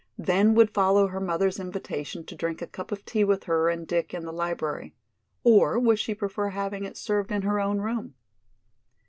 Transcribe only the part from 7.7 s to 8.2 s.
room?